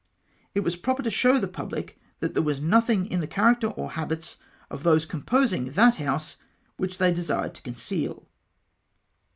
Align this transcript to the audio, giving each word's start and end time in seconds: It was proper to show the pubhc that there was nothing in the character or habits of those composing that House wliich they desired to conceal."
It 0.55 0.61
was 0.61 0.75
proper 0.77 1.03
to 1.03 1.11
show 1.11 1.37
the 1.37 1.47
pubhc 1.47 1.91
that 2.21 2.33
there 2.33 2.41
was 2.41 2.59
nothing 2.59 3.05
in 3.05 3.19
the 3.19 3.27
character 3.27 3.67
or 3.67 3.91
habits 3.91 4.37
of 4.67 4.81
those 4.81 5.05
composing 5.05 5.65
that 5.73 5.97
House 5.97 6.37
wliich 6.79 6.97
they 6.97 7.11
desired 7.13 7.53
to 7.53 7.61
conceal." 7.61 8.25